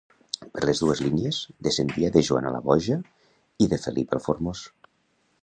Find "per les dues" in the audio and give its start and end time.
0.53-1.01